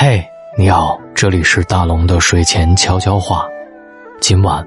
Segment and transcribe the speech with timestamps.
[0.00, 0.24] 嘿，
[0.56, 3.44] 你好，这里是大龙的睡前悄悄话。
[4.20, 4.64] 今晚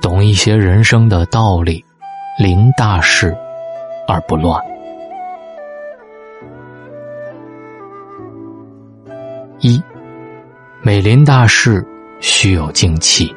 [0.00, 1.84] 懂一些人生的道理，
[2.36, 3.32] 临大事
[4.08, 4.60] 而不乱。
[9.60, 9.80] 一，
[10.82, 11.86] 每临大事
[12.18, 13.32] 须有静气。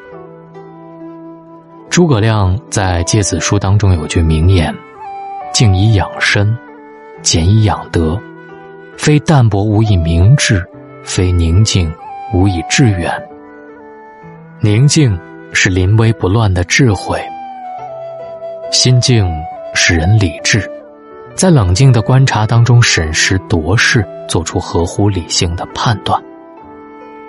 [1.88, 4.74] 诸葛亮在《诫子书》当中有句名言
[5.54, 6.58] ：“静以养身，
[7.22, 8.20] 俭以养德，
[8.98, 10.68] 非淡泊无以明志，
[11.06, 11.90] 非宁静
[12.34, 13.10] 无以致远。”
[14.60, 15.18] 宁静
[15.52, 17.18] 是临危不乱的智慧，
[18.70, 19.26] 心静
[19.74, 20.68] 使人理智，
[21.34, 26.20] 在冷静的观察当中审时度势，做出合乎理性的判断。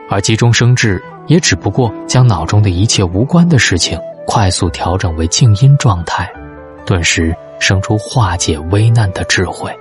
[0.10, 4.00] 而急中生智，也只不过将脑中的一切无关的事情。
[4.26, 6.30] 快速调整为静音状态，
[6.86, 9.74] 顿时生出化解危难的智慧。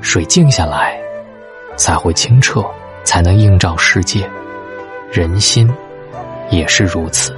[0.00, 0.98] 水静下来，
[1.78, 2.62] 才会清澈，
[3.04, 4.28] 才能映照世界。
[5.10, 5.66] 人心
[6.50, 7.34] 也是如此，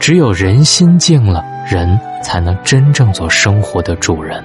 [0.00, 4.44] 只有人心静了，人才能真正做生活的主人，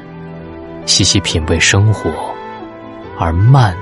[0.86, 2.12] 细细品味生活。
[3.18, 3.76] 而慢，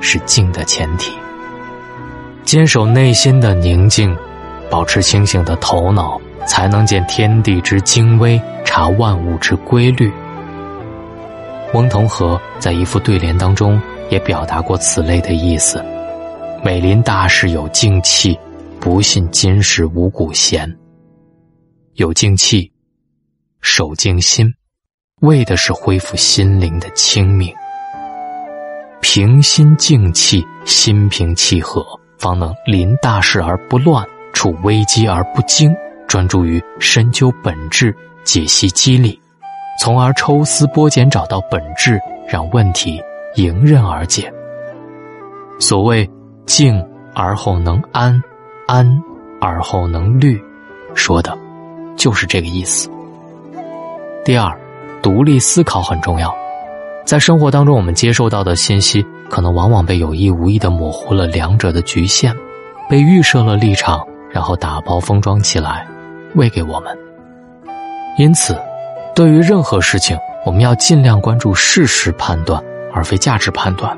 [0.00, 1.12] 是静的前提。
[2.42, 4.16] 坚守内心的宁静。
[4.70, 6.16] 保持清醒的头脑，
[6.46, 10.12] 才能见天地之精微，察万物之规律。
[11.74, 15.84] 翁同龢在一副对联当中也表达过此类的意思
[16.62, 18.38] ：“美临大事有静气，
[18.78, 20.70] 不信今时无古贤。”
[21.94, 22.70] 有静气，
[23.60, 24.46] 守静心，
[25.22, 27.54] 为的是恢复心灵的清明。
[29.00, 31.84] 平心静气，心平气和，
[32.18, 34.06] 方能临大事而不乱。
[34.32, 35.74] 处危机而不惊，
[36.06, 37.94] 专注于深究本质、
[38.24, 39.20] 解析机理，
[39.78, 43.02] 从而抽丝剥茧找到本质，让问题
[43.36, 44.32] 迎刃而解。
[45.58, 46.08] 所谓
[46.46, 48.20] “静而后能安，
[48.66, 49.02] 安
[49.40, 50.42] 而后能虑”，
[50.94, 51.36] 说的，
[51.96, 52.90] 就是这个意思。
[54.24, 54.58] 第二，
[55.02, 56.34] 独立思考很重要。
[57.04, 62.34] 在生活当中，我们接受到的信息，可能往往被有意无意的模糊了两者的局限，
[62.88, 64.06] 被预设了立场。
[64.32, 65.84] 然后打包封装起来，
[66.36, 66.96] 喂给我们。
[68.16, 68.56] 因此，
[69.12, 73.96] 对于任何事情，我们要尽量关注事实判断，而非价值判断，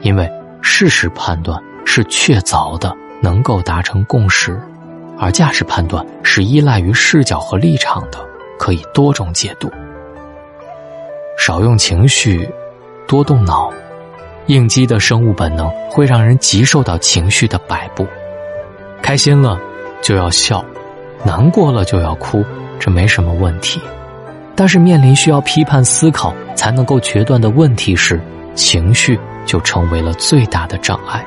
[0.00, 4.52] 因为事实判断是确凿的，能够达成共识；
[5.18, 8.18] 而价值判断是依赖于视角和立场的，
[8.58, 9.70] 可以多种解读。
[11.38, 12.48] 少用情绪，
[13.06, 13.72] 多动脑。
[14.46, 18.04] 应激的生物本能会让人极受到情绪的摆布。
[19.00, 19.56] 开心了
[20.00, 20.64] 就要笑，
[21.24, 22.44] 难过了就要哭，
[22.80, 23.80] 这没什么问题。
[24.62, 28.20] 但是面临需要批判思考才能够决断的问题时，
[28.54, 31.20] 情绪就成为了最大的障碍。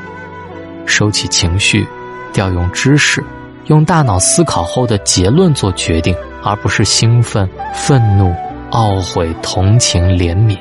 [0.86, 1.86] 收起情绪，
[2.32, 3.22] 调用知识，
[3.66, 8.34] 用大脑思考后的结论做决定，而不是兴奋、愤怒、
[8.72, 10.58] 懊悔、同情、怜悯。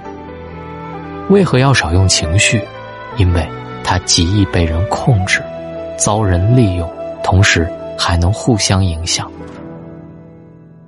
[1.31, 2.61] 为何要少用情绪？
[3.19, 3.49] 因为
[3.85, 5.41] 它极易被人控制，
[5.97, 6.93] 遭人利用。
[7.23, 9.31] 同时还能互相影响，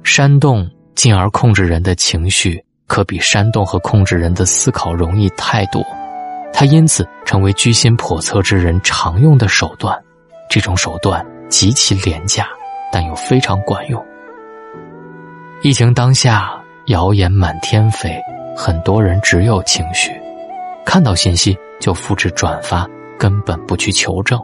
[0.02, 5.86] 煽动进而控制人的情绪，可比煽动和控制人的思考容易太多。
[6.52, 9.96] 它因此成为居心叵测之人常用的手段。
[10.48, 12.48] 这种手段极其廉价，
[12.90, 14.02] 但又非常管用。
[15.62, 18.18] 疫情当下，谣言满天飞，
[18.56, 20.10] 很多人只有情绪，
[20.84, 24.40] 看到信息就复制转发，根本不去求证。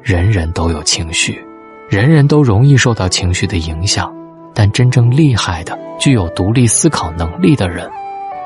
[0.00, 1.44] 人人都有情绪，
[1.90, 4.10] 人人都容易受到情绪的影响，
[4.54, 7.90] 但真正厉害的、具有独立思考能力的人，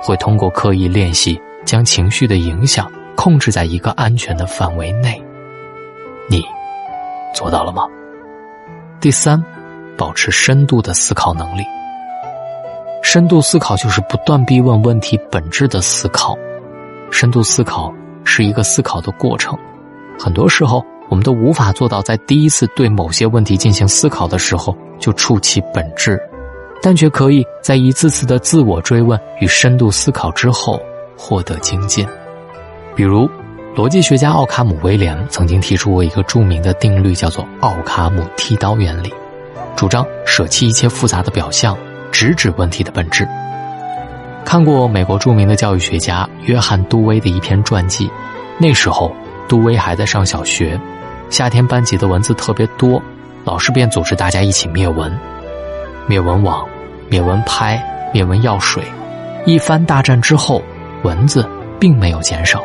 [0.03, 5.21] 会通过刻意练习，将情绪的影响控制在一个安全的范围内。
[6.28, 6.43] 你
[7.34, 7.83] 做到了吗？
[9.00, 9.43] 第三，
[9.97, 11.63] 保持深度的思考能力。
[13.03, 16.36] 深度思考就是不断逼问问题本质的思考。
[17.10, 17.92] 深度思考
[18.25, 19.59] 是一个思考的过程，
[20.19, 20.84] 很多时候。
[21.09, 26.21] 我们都无法做到在第一次对某些问题进行思考的时候就触其本质，
[26.83, 30.81] 但却可以在一次次的自我追问与深度思考之后
[31.17, 32.07] 获得精进。
[32.95, 33.29] 比如，
[33.77, 39.13] 逻辑学家奥卡姆·威廉曾经提出过一个著名的定律，叫做奥卡姆剃刀原理，
[39.77, 41.77] 主张舍弃一切复杂的表象，
[42.11, 43.29] 直指问题的本质。
[44.45, 48.11] 看过美国著名的教育学家约翰·杜威的一篇传记，
[48.59, 49.13] 那时候
[49.48, 50.78] 杜威还在上小学。
[51.28, 53.03] 夏天班级的蚊子特别多，
[53.45, 55.13] 老师便组织大家一起灭蚊，
[56.07, 56.66] 灭蚊网、
[57.09, 57.83] 灭蚊拍、
[58.15, 58.84] 灭蚊药水，
[59.45, 60.63] 一番大战之后，
[61.03, 61.48] 蚊子
[61.81, 62.63] 并没有减少。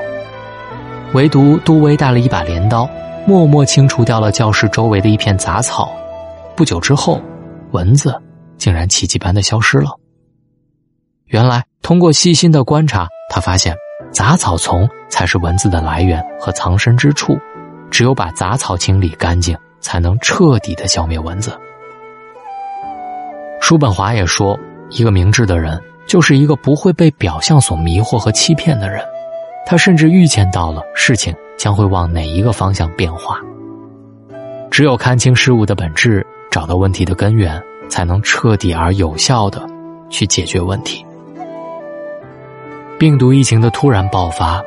[1.13, 2.88] 唯独杜威带了一把镰刀，
[3.25, 5.92] 默默清除掉了教室周围的一片杂草。
[6.56, 7.19] 不久之后，
[7.72, 8.16] 蚊子
[8.57, 9.89] 竟然奇迹般的消失了。
[11.25, 13.75] 原来，通过细心的观察，他发现
[14.12, 17.38] 杂草丛才是蚊子的来源和藏身之处。
[17.90, 21.58] 只有把杂草清理干净，才能彻底的消灭蚊子。
[23.60, 24.58] 叔本华也说，
[24.90, 29.04] 一个明智的人就是一个不会被表象所迷惑和欺骗的人。
[29.66, 33.40] 他甚至预见到了事情将会往哪一个方向变化。
[34.72, 39.68] 只有看清事物的本质，找到问题的根源，才能彻底而有效的
[40.10, 41.06] 去解决问题。
[43.01, 44.63] 病毒疫情的突然爆发，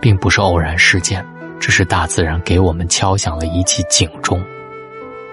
[0.00, 1.20] 并不是偶然事件。
[1.58, 4.40] 这是大自然给我们敲响了一记警钟，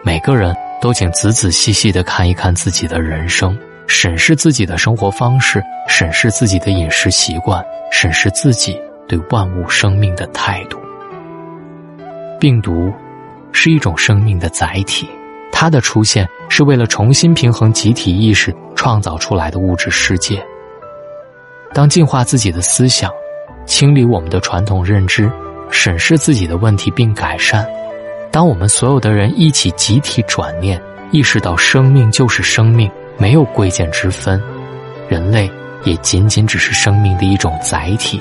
[0.01, 0.51] 每个人
[0.81, 3.55] 都请仔仔细细的看一看自己的人生，
[3.85, 10.79] 审视自己的生活方式，审视自己的饮食习惯，审视自己对万物生命的态度。
[12.39, 12.91] 病毒
[13.51, 15.07] 是一种生命的载体，
[15.51, 20.43] 它的出现是为了重新平衡集体意识创造出来的物质世界。
[21.73, 23.11] 当净化自己的思想，
[23.65, 25.31] 清理我们的传统认知。
[25.71, 27.63] 审视自己的问题并改善。
[28.31, 30.81] 当我们所有的人一起集体转念，
[31.11, 32.89] 意识到生命就是生命，
[33.19, 34.41] 没有贵贱之分，
[35.07, 35.47] 人类
[35.83, 38.19] 也仅仅只是生命的一种载体。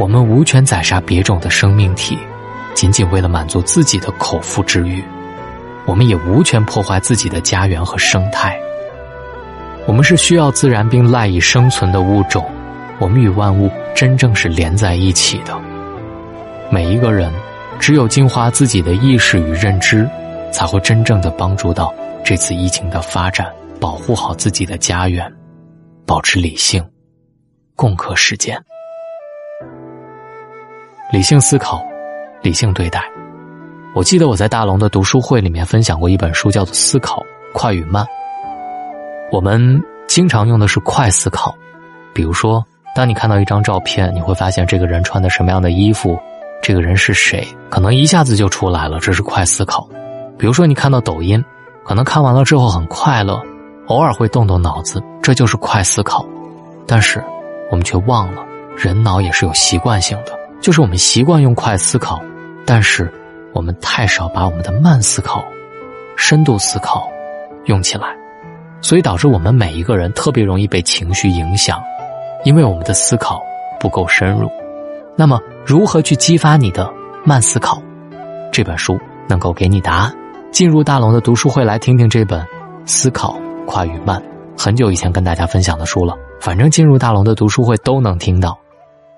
[0.00, 2.18] 我们无权宰杀别种的生命体，
[2.74, 5.00] 仅仅为了满足自己的口腹之欲。
[5.86, 8.58] 我们也无权破坏自己的家园和生态。
[9.86, 12.44] 我们是需要自然并赖以生存的物种。
[13.00, 15.58] 我们与万物真正是连在一起的。
[16.70, 17.32] 每一个人，
[17.80, 20.08] 只有净化自己的意识与认知，
[20.52, 21.92] 才会真正的帮助到
[22.22, 25.30] 这次疫情的发展，保护好自己的家园，
[26.06, 26.84] 保持理性，
[27.74, 28.56] 共克时艰。
[31.12, 31.84] 理性思考，
[32.40, 33.02] 理性对待。
[33.94, 37.20] 我记得我在大龙的读书会里面分享过一本书，叫做《思考
[37.52, 38.04] 快与慢》。
[39.32, 41.54] 我们经常用的是快思考，
[42.12, 42.62] 比如说，
[42.94, 46.20] 当你看到一张照片，你会发现这个人穿的什么样的衣服。
[46.62, 47.42] 这个人是谁？
[47.70, 49.88] 可能一下子就出来了，这是快思考。
[50.38, 51.42] 比如说，你看到抖音，
[51.82, 53.40] 可能看完了之后很快乐，
[53.86, 56.22] 偶尔会动动脑子，这就是快思考。
[56.86, 57.24] 但是，
[57.70, 58.44] 我们却忘了，
[58.76, 62.22] 人脑也是有习惯性的，就是我们习惯用快思考，
[62.66, 63.10] 但是
[63.54, 65.42] 我们太少把我们的慢思考、
[66.16, 67.10] 深度思考
[67.64, 68.14] 用起来，
[68.82, 71.80] 所以导致我们每一个人特别容易被情绪影响，
[72.44, 73.40] 因为我们的思考
[73.80, 74.50] 不够深入。
[75.16, 76.92] 那么，如何去激发你的
[77.24, 77.80] 慢思考？
[78.50, 78.98] 这本书
[79.28, 80.12] 能够给你答案。
[80.50, 82.40] 进入大龙的读书会来听听这本
[82.84, 83.34] 《思考
[83.66, 84.20] 快与慢》，
[84.60, 86.14] 很久以前跟大家分享的书了。
[86.40, 88.58] 反正进入大龙的读书会都能听到。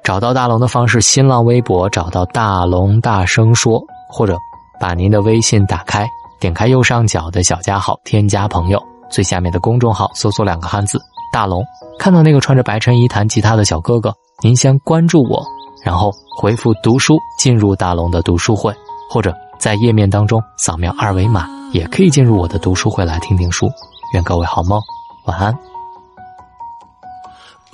[0.05, 4.37] 找到大龙的方式：新浪微博找到大龙大声说，或者
[4.79, 6.07] 把您的微信打开，
[6.39, 8.81] 点开右上角的小加号，添加朋友，
[9.15, 11.01] 最下面的公众号搜索两个汉字
[11.33, 11.65] “大龙”，
[12.01, 14.13] 看到那个穿着白衬衣弹吉他的小哥哥，
[14.43, 15.41] 您先关注我。
[15.85, 18.75] 然后回复“读书”进入大龙的读书会，
[19.09, 23.71] 或者在页面当中扫描二维码，也可以进入我的读书会来听听书。
[24.15, 24.83] 愿各位好梦，
[25.27, 25.55] 晚安。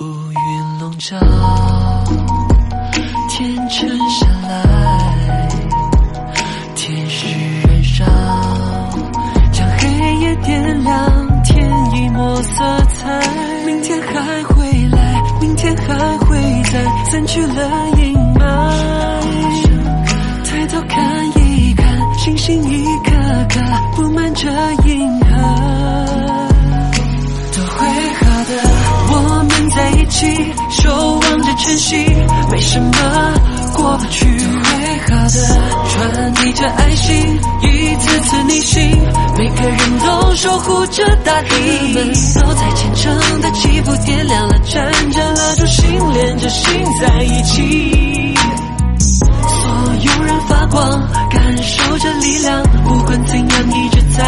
[0.00, 1.17] 乌云笼罩，
[3.31, 5.49] 天沉下来，
[6.75, 7.26] 天使
[7.67, 8.05] 燃烧，
[9.53, 11.10] 将黑夜点亮，
[17.11, 18.40] 散去了阴霾。
[20.45, 23.11] 抬头看一看星星一颗
[23.49, 23.61] 颗
[23.97, 24.49] 布满着
[24.87, 25.26] 银河
[27.52, 28.50] 都会好的
[29.12, 30.26] 我们在一起
[30.71, 32.07] 守望着晨曦
[32.50, 32.90] 没什么
[33.75, 34.70] 过不去。
[35.09, 35.35] 好的，
[35.88, 37.16] 传递着爱心，
[37.62, 38.80] 一次次逆行。
[39.37, 48.35] 每个人都守护着大地，我们都在虔诚的起步，点亮了，沾着蜡烛，心连着心在一起。
[48.99, 49.69] 所
[50.00, 54.25] 有人发光，感受着力量，不管怎样，一直在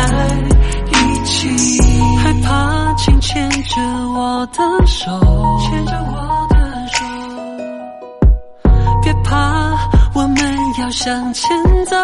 [0.91, 1.81] 一起。
[2.23, 3.81] 害怕，请牵着
[4.15, 5.52] 我的手，
[11.05, 11.51] 向前
[11.87, 11.97] 走，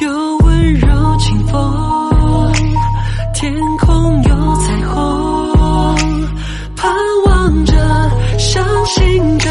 [0.00, 2.52] 有温柔清风，
[3.32, 5.96] 天空有彩虹，
[6.74, 6.92] 盼
[7.26, 7.72] 望着，
[8.36, 9.48] 相信着，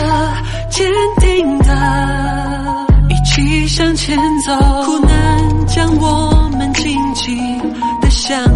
[0.69, 4.53] 坚定的，一起向前走。
[4.83, 7.59] 苦难将我们紧紧
[8.01, 8.53] 的相连，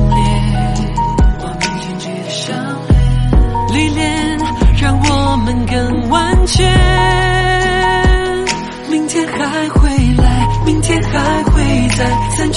[1.40, 2.54] 我们紧紧的相
[2.90, 4.38] 连，历练
[4.82, 7.27] 让我们更完全。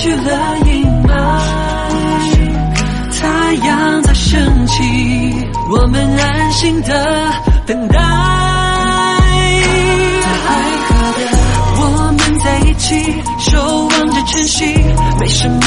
[0.01, 1.13] 去了阴霾，
[3.21, 4.83] 太阳在升起，
[5.71, 7.31] 我们安心的
[7.67, 8.50] 等待。
[12.81, 14.65] 起，守望着晨曦，
[15.19, 15.61] 没什么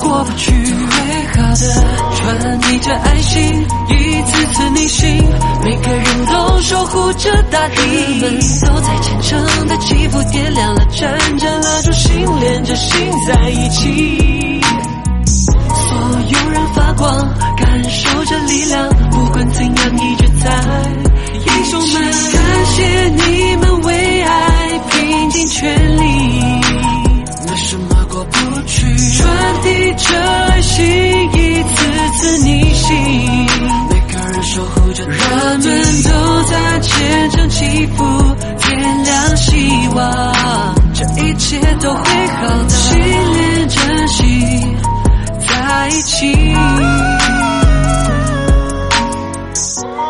[0.00, 0.52] 过不去。
[0.52, 0.96] 会
[1.34, 1.84] 好的，
[2.16, 5.24] 传递着爱心，一次次逆行，
[5.64, 7.76] 每个人都守护着大地。
[7.80, 14.60] 我们都在虔诚的祈福，点亮了，盏盏蜡烛，心连着心在一起。
[15.26, 15.96] 所
[16.28, 20.50] 有人发光，感受着力量，不管怎样，一直在。
[21.46, 22.02] 英雄们，
[22.32, 24.67] 感谢你们为爱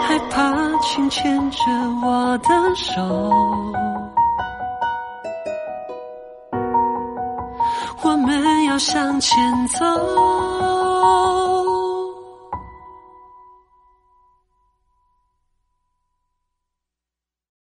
[0.03, 0.53] 害怕，
[0.83, 1.59] 请牵着
[2.03, 3.01] 我的手，
[8.03, 9.85] 我们要向前走。